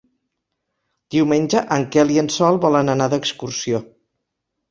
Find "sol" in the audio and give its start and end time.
2.37-2.59